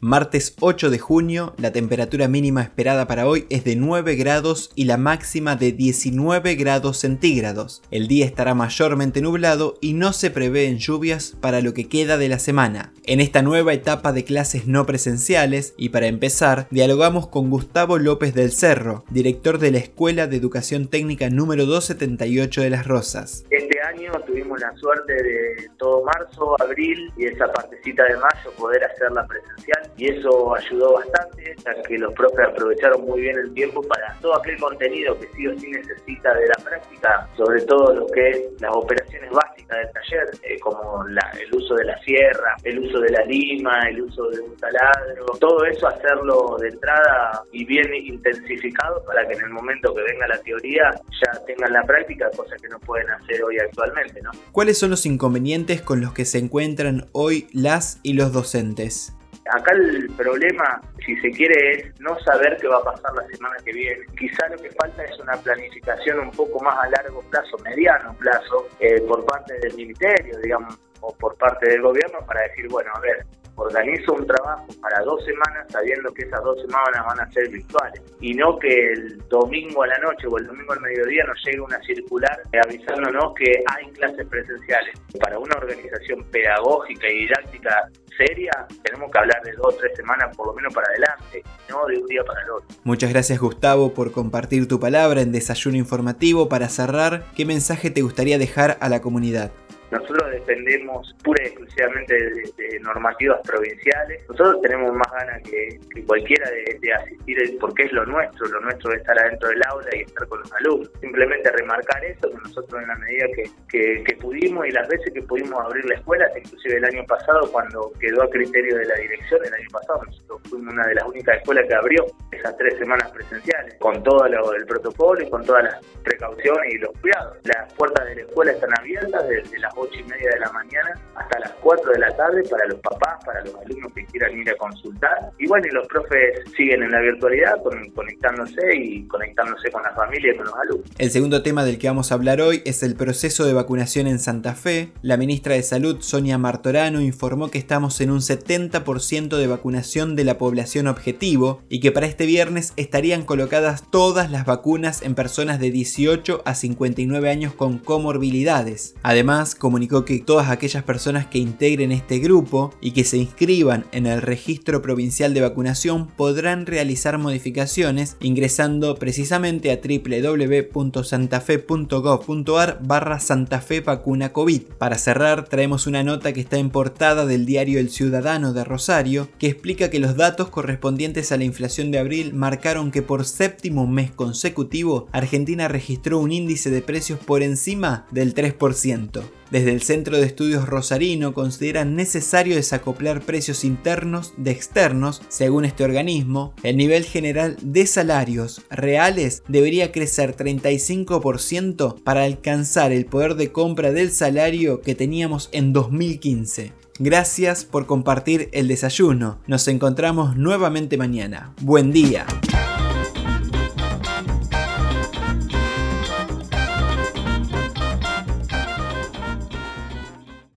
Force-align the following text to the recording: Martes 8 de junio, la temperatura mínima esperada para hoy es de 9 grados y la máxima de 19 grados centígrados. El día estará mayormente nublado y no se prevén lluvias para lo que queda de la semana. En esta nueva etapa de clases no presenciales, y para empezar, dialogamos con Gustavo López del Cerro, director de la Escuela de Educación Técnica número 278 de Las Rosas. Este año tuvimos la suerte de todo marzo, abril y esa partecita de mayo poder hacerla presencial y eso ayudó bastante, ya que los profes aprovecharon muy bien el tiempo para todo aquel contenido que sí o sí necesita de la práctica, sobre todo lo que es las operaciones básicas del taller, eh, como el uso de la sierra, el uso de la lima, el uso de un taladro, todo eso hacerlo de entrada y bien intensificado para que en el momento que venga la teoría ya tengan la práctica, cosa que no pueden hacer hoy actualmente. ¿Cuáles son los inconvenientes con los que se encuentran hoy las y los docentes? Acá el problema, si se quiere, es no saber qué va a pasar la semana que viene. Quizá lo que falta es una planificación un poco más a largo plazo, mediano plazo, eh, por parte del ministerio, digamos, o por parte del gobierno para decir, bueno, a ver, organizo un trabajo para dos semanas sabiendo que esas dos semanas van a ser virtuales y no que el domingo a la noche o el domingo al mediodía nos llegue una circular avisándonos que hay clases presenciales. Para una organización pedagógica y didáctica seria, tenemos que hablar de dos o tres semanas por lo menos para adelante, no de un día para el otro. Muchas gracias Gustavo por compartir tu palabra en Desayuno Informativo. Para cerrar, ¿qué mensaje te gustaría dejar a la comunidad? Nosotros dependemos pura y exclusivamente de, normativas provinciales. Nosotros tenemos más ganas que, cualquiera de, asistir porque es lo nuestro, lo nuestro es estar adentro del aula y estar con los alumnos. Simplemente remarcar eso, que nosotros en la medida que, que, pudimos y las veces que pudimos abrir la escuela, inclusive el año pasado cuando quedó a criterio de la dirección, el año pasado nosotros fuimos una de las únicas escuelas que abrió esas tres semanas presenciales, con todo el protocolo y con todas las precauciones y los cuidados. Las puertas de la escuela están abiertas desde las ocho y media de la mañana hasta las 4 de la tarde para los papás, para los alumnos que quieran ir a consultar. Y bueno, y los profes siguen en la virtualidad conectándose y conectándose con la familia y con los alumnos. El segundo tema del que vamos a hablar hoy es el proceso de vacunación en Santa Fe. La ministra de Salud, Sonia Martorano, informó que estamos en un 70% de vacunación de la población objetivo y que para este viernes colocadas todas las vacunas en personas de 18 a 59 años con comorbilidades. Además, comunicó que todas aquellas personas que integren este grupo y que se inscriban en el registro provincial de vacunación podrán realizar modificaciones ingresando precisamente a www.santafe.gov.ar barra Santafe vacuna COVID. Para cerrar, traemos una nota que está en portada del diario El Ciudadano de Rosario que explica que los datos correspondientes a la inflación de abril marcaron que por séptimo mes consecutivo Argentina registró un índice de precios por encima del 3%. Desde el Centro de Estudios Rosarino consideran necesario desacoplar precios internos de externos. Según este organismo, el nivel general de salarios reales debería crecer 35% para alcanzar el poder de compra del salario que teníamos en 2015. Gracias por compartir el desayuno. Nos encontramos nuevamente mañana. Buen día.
Martes 0.00 0.54
8 0.60 0.90
de 0.90 0.98
junio, 1.00 1.54
la 1.58 1.72
temperatura 1.72 2.28
mínima 2.28 2.62
esperada 2.62 3.08
para 3.08 3.26
hoy 3.26 3.46
es 3.50 3.64
de 3.64 3.74
9 3.74 4.14
grados 4.14 4.70
y 4.76 4.84
la 4.84 4.96
máxima 4.96 5.56
de 5.56 5.72
19 5.72 6.54
grados 6.54 6.98
centígrados. 6.98 7.82
El 7.90 8.06
día 8.06 8.24
estará 8.24 8.54
mayormente 8.54 9.20
nublado 9.20 9.76
y 9.80 9.94
no 9.94 10.12
se 10.12 10.30
prevén 10.30 10.78
lluvias 10.78 11.34
para 11.40 11.60
lo 11.62 11.74
que 11.74 11.88
queda 11.88 12.16
de 12.16 12.28
la 12.28 12.38
semana. 12.38 12.92
En 13.02 13.20
esta 13.20 13.42
nueva 13.42 13.72
etapa 13.72 14.12
de 14.12 14.22
clases 14.22 14.68
no 14.68 14.86
presenciales, 14.86 15.74
y 15.76 15.88
para 15.88 16.06
empezar, 16.06 16.68
dialogamos 16.70 17.26
con 17.26 17.50
Gustavo 17.50 17.98
López 17.98 18.34
del 18.34 18.52
Cerro, 18.52 19.04
director 19.10 19.58
de 19.58 19.72
la 19.72 19.78
Escuela 19.78 20.28
de 20.28 20.36
Educación 20.36 20.86
Técnica 20.86 21.28
número 21.28 21.66
278 21.66 22.60
de 22.60 22.70
Las 22.70 22.86
Rosas. 22.86 23.44
Este 23.68 23.82
año 23.82 24.12
tuvimos 24.26 24.58
la 24.60 24.74
suerte 24.76 25.12
de 25.12 25.68
todo 25.76 26.02
marzo, 26.02 26.56
abril 26.62 27.12
y 27.18 27.26
esa 27.26 27.52
partecita 27.52 28.02
de 28.04 28.16
mayo 28.16 28.50
poder 28.56 28.82
hacerla 28.82 29.26
presencial 29.26 29.82
y 29.98 30.08
eso 30.08 30.54
ayudó 30.54 30.94
bastante, 30.94 31.54
ya 31.62 31.82
que 31.82 31.98
los 31.98 32.14
profes 32.14 32.48
aprovecharon 32.48 33.04
muy 33.04 33.20
bien 33.20 33.36
el 33.36 33.52
tiempo 33.52 33.82
para 33.82 34.16
todo 34.22 34.36
aquel 34.36 34.58
contenido 34.58 35.20
que 35.20 35.28
sí 35.36 35.46
o 35.46 35.58
sí 35.58 35.70
necesita 35.70 36.32
de 36.32 36.46
la 36.46 36.54
práctica, 36.64 37.28
sobre 37.36 37.60
todo 37.60 37.92
lo 37.92 38.06
que 38.06 38.30
es 38.30 38.40
las 38.58 38.74
operaciones 38.74 39.30
básicas 39.32 39.47
del 39.76 39.90
taller, 39.92 40.28
eh, 40.42 40.58
como 40.60 41.04
el 41.06 41.54
uso 41.54 41.74
de 41.74 41.84
la 41.84 41.98
sierra, 42.02 42.56
el 42.64 42.78
uso 42.78 43.00
de 43.00 43.10
la 43.10 43.24
lima, 43.24 43.80
el 43.88 44.02
uso 44.02 44.28
de 44.28 44.40
un 44.40 44.56
taladro, 44.56 45.26
todo 45.40 45.64
eso 45.64 45.88
hacerlo 45.88 46.56
de 46.60 46.68
entrada 46.68 47.42
y 47.52 47.64
bien 47.64 47.94
intensificado 47.94 49.04
para 49.04 49.26
que 49.26 49.34
en 49.34 49.44
el 49.44 49.50
momento 49.50 49.94
que 49.94 50.02
venga 50.02 50.26
la 50.28 50.38
teoría 50.38 50.90
ya 50.92 51.44
tengan 51.44 51.72
la 51.72 51.82
práctica, 51.82 52.30
cosa 52.36 52.56
que 52.60 52.68
no 52.68 52.78
pueden 52.80 53.08
hacer 53.10 53.42
hoy 53.42 53.58
actualmente. 53.58 54.20
¿Cuáles 54.52 54.78
son 54.78 54.90
los 54.90 55.06
inconvenientes 55.06 55.82
con 55.82 56.00
los 56.00 56.12
que 56.12 56.24
se 56.24 56.38
encuentran 56.38 57.06
hoy 57.12 57.48
las 57.52 58.00
y 58.02 58.14
los 58.14 58.32
docentes? 58.32 59.14
Acá 59.50 59.72
el 59.72 60.10
problema, 60.16 60.80
si 61.04 61.16
se 61.16 61.30
quiere, 61.30 61.70
es 61.72 62.00
no 62.00 62.18
saber 62.20 62.56
qué 62.60 62.68
va 62.68 62.78
a 62.78 62.84
pasar 62.84 63.14
la 63.14 63.26
semana 63.28 63.56
que 63.64 63.72
viene. 63.72 64.04
Quizá 64.18 64.48
lo 64.48 64.56
que 64.58 64.70
falta 64.70 65.04
es 65.04 65.18
una 65.18 65.36
planificación 65.36 66.20
un 66.20 66.30
poco 66.30 66.62
más 66.62 66.76
a 66.78 66.88
largo 66.90 67.22
plazo, 67.30 67.56
mediano 67.64 68.14
plazo, 68.18 68.68
eh, 68.80 69.00
por 69.02 69.24
parte 69.24 69.58
del 69.60 69.74
ministerio, 69.74 70.38
digamos, 70.42 70.78
o 71.00 71.14
por 71.16 71.36
parte 71.36 71.68
del 71.70 71.82
gobierno 71.82 72.18
para 72.26 72.42
decir, 72.42 72.68
bueno, 72.68 72.90
a 72.94 73.00
ver, 73.00 73.24
organizo 73.58 74.14
un 74.14 74.26
trabajo 74.26 74.66
para 74.80 75.02
dos 75.02 75.24
semanas 75.24 75.66
sabiendo 75.68 76.12
que 76.12 76.22
esas 76.22 76.42
dos 76.42 76.60
semanas 76.60 77.04
van 77.06 77.20
a 77.20 77.30
ser 77.32 77.48
virtuales 77.48 78.00
y 78.20 78.32
no 78.34 78.56
que 78.58 78.92
el 78.92 79.18
domingo 79.28 79.82
a 79.82 79.88
la 79.88 79.98
noche 79.98 80.26
o 80.28 80.38
el 80.38 80.46
domingo 80.46 80.72
al 80.72 80.80
mediodía 80.80 81.24
nos 81.24 81.44
llegue 81.44 81.60
una 81.60 81.80
circular 81.80 82.40
avisándonos 82.64 83.34
que 83.34 83.62
hay 83.66 83.90
clases 83.92 84.26
presenciales. 84.28 84.94
Para 85.20 85.38
una 85.38 85.56
organización 85.56 86.24
pedagógica 86.30 87.08
y 87.08 87.26
didáctica 87.50 87.90
seria, 88.16 88.50
tenemos 88.82 89.10
que 89.12 89.18
hablar 89.18 89.40
de 89.44 89.52
dos 89.52 89.74
o 89.74 89.78
tres 89.78 89.92
semanas 89.96 90.36
por 90.36 90.48
lo 90.48 90.54
menos 90.54 90.74
para 90.74 90.86
adelante, 90.88 91.42
no 91.70 91.86
de 91.86 91.98
un 91.98 92.06
día 92.06 92.24
para 92.24 92.42
el 92.42 92.50
otro. 92.50 92.68
Muchas 92.82 93.10
gracias 93.10 93.38
Gustavo 93.38 93.94
por 93.94 94.10
compartir 94.10 94.66
tu 94.66 94.80
palabra 94.80 95.20
en 95.20 95.30
Desayuno 95.30 95.76
Informativo. 95.76 96.48
Para 96.48 96.68
cerrar, 96.68 97.24
¿qué 97.36 97.44
mensaje 97.44 97.90
te 97.90 98.02
gustaría 98.02 98.38
dejar 98.38 98.76
a 98.80 98.88
la 98.88 99.00
comunidad? 99.00 99.52
Nosotros 99.90 100.27
dependemos 100.48 101.14
pura 101.22 101.42
y 101.44 101.48
exclusivamente 101.48 102.14
de, 102.14 102.80
normativas 102.80 103.40
provinciales. 103.44 104.22
Nosotros 104.28 104.62
tenemos 104.62 104.94
más 104.94 105.12
ganas 105.12 105.42
que, 105.42 105.78
cualquiera 106.06 106.48
de, 106.50 106.92
asistir 106.92 107.58
porque 107.60 107.84
es 107.84 107.92
lo 107.92 108.06
nuestro, 108.06 108.46
lo 108.48 108.60
nuestro 108.60 108.92
es 108.92 109.00
estar 109.00 109.18
adentro 109.18 109.48
del 109.50 109.62
aula 109.68 109.88
y 109.94 110.00
estar 110.00 110.26
con 110.28 110.40
los 110.40 110.52
alumnos. 110.54 110.90
Simplemente 111.00 111.50
remarcar 111.52 112.04
eso, 112.04 112.30
que 112.30 112.36
nosotros 112.36 112.82
en 112.82 112.88
la 112.88 112.94
medida 112.96 113.26
que, 113.68 114.02
que, 114.04 114.16
pudimos 114.16 114.66
y 114.66 114.70
las 114.70 114.88
veces 114.88 115.12
que 115.12 115.22
pudimos 115.22 115.60
abrir 115.60 115.84
la 115.84 115.94
escuela, 115.94 116.26
inclusive 116.36 116.76
el 116.76 116.84
año 116.84 117.04
pasado 117.04 117.50
cuando 117.52 117.92
quedó 118.00 118.22
a 118.22 118.30
criterio 118.30 118.76
de 118.76 118.86
la 118.86 118.94
dirección, 118.96 119.40
el 119.44 119.54
año 119.54 119.68
pasado 119.70 120.02
nosotros 120.04 120.40
fuimos 120.48 120.72
una 120.72 120.86
de 120.86 120.94
las 120.94 121.04
únicas 121.04 121.36
escuelas 121.36 121.66
que 121.68 121.74
abrió 121.74 122.06
esas 122.32 122.56
tres 122.56 122.78
semanas 122.78 123.07
presenciales, 123.18 123.74
con 123.80 124.02
todo 124.02 124.26
el 124.26 124.66
protocolo 124.66 125.22
y 125.22 125.28
con 125.28 125.44
todas 125.44 125.64
las 125.64 125.76
precauciones 126.04 126.74
y 126.74 126.78
los 126.78 126.90
cuidados. 127.00 127.36
Las 127.44 127.72
puertas 127.74 128.06
de 128.06 128.14
la 128.14 128.20
escuela 128.22 128.52
están 128.52 128.70
abiertas 128.78 129.28
desde 129.28 129.58
las 129.58 129.72
ocho 129.76 129.98
y 129.98 130.04
media 130.04 130.30
de 130.34 130.40
la 130.40 130.52
mañana 130.52 130.94
hasta 131.16 131.40
las 131.40 131.50
4 131.60 131.92
de 131.92 131.98
la 131.98 132.16
tarde 132.16 132.42
para 132.48 132.66
los 132.66 132.78
papás, 132.80 133.24
para 133.24 133.44
los 133.44 133.54
alumnos 133.56 133.92
que 133.92 134.04
quieran 134.06 134.38
ir 134.38 134.50
a 134.50 134.56
consultar. 134.56 135.30
Y 135.38 135.46
bueno, 135.48 135.66
y 135.68 135.74
los 135.74 135.86
profes 135.88 136.40
siguen 136.56 136.82
en 136.82 136.92
la 136.92 137.00
virtualidad 137.00 137.56
conectándose 137.94 138.76
y 138.76 139.06
conectándose 139.08 139.70
con 139.70 139.82
la 139.82 139.92
familia 139.94 140.32
y 140.32 140.36
con 140.36 140.46
los 140.46 140.54
alumnos. 140.54 140.90
El 140.98 141.10
segundo 141.10 141.42
tema 141.42 141.64
del 141.64 141.78
que 141.78 141.88
vamos 141.88 142.12
a 142.12 142.14
hablar 142.14 142.40
hoy 142.40 142.62
es 142.64 142.82
el 142.82 142.94
proceso 142.94 143.44
de 143.44 143.52
vacunación 143.52 144.06
en 144.06 144.18
Santa 144.18 144.54
Fe. 144.54 144.92
La 145.02 145.16
ministra 145.16 145.54
de 145.54 145.62
Salud, 145.62 146.00
Sonia 146.00 146.38
Martorano, 146.38 147.00
informó 147.00 147.50
que 147.50 147.58
estamos 147.58 148.00
en 148.00 148.10
un 148.10 148.20
70% 148.20 149.36
de 149.36 149.46
vacunación 149.46 150.14
de 150.14 150.24
la 150.24 150.38
población 150.38 150.86
objetivo 150.86 151.62
y 151.68 151.80
que 151.80 151.92
para 151.92 152.06
este 152.06 152.26
viernes 152.26 152.72
colocadas 153.16 153.84
todas 153.90 154.30
las 154.30 154.44
vacunas 154.44 155.00
en 155.00 155.14
personas 155.14 155.58
de 155.58 155.70
18 155.70 156.42
a 156.44 156.54
59 156.54 157.30
años 157.30 157.54
con 157.54 157.78
comorbilidades. 157.78 158.94
Además, 159.02 159.54
comunicó 159.54 160.04
que 160.04 160.18
todas 160.18 160.50
aquellas 160.50 160.84
personas 160.84 161.26
que 161.26 161.38
integren 161.38 161.90
este 161.90 162.18
grupo 162.18 162.74
y 162.82 162.90
que 162.90 163.04
se 163.04 163.16
inscriban 163.16 163.86
en 163.92 164.04
el 164.06 164.20
registro 164.20 164.82
provincial 164.82 165.32
de 165.32 165.40
vacunación 165.40 166.06
podrán 166.06 166.66
realizar 166.66 167.16
modificaciones 167.16 168.18
ingresando 168.20 168.96
precisamente 168.96 169.72
a 169.72 169.80
www.santafe.gov.ar 169.80 172.78
barra 172.82 173.20
Santafe 173.20 173.80
vacuna 173.80 174.34
COVID. 174.34 174.64
Para 174.76 174.98
cerrar, 174.98 175.48
traemos 175.48 175.86
una 175.86 176.02
nota 176.02 176.34
que 176.34 176.40
está 176.40 176.58
en 176.58 176.68
portada 176.68 177.24
del 177.24 177.46
diario 177.46 177.80
El 177.80 177.88
Ciudadano 177.88 178.52
de 178.52 178.64
Rosario 178.64 179.30
que 179.38 179.46
explica 179.46 179.88
que 179.88 179.98
los 179.98 180.16
datos 180.16 180.50
correspondientes 180.50 181.32
a 181.32 181.38
la 181.38 181.44
inflación 181.44 181.90
de 181.90 181.98
abril 181.98 182.34
marcaron 182.34 182.90
que 182.98 183.02
por 183.02 183.24
séptimo 183.24 183.86
mes 183.86 184.10
consecutivo 184.10 185.06
Argentina 185.12 185.68
registró 185.68 186.18
un 186.18 186.32
índice 186.32 186.68
de 186.68 186.82
precios 186.82 187.20
por 187.20 187.44
encima 187.44 188.08
del 188.10 188.34
3%. 188.34 189.22
Desde 189.52 189.70
el 189.70 189.82
Centro 189.82 190.16
de 190.16 190.26
Estudios 190.26 190.68
Rosarino 190.68 191.32
consideran 191.32 191.94
necesario 191.94 192.56
desacoplar 192.56 193.20
precios 193.20 193.62
internos 193.62 194.34
de 194.36 194.50
externos. 194.50 195.22
Según 195.28 195.64
este 195.64 195.84
organismo, 195.84 196.54
el 196.64 196.76
nivel 196.76 197.04
general 197.04 197.56
de 197.62 197.86
salarios 197.86 198.62
reales 198.68 199.44
debería 199.46 199.92
crecer 199.92 200.34
35% 200.36 202.02
para 202.02 202.24
alcanzar 202.24 202.90
el 202.90 203.06
poder 203.06 203.36
de 203.36 203.52
compra 203.52 203.92
del 203.92 204.10
salario 204.10 204.80
que 204.80 204.96
teníamos 204.96 205.50
en 205.52 205.72
2015. 205.72 206.72
Gracias 206.98 207.64
por 207.64 207.86
compartir 207.86 208.48
el 208.50 208.66
desayuno. 208.66 209.38
Nos 209.46 209.68
encontramos 209.68 210.36
nuevamente 210.36 210.96
mañana. 210.96 211.54
Buen 211.60 211.92
día. 211.92 212.26